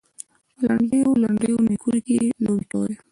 [0.55, 2.95] په لنډو لنډو نیکرونو کې یې لوبې کولې.